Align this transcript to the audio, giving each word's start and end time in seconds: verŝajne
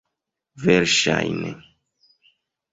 verŝajne 0.63 1.51